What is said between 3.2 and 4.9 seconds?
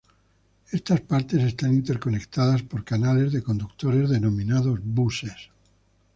de conductores denominados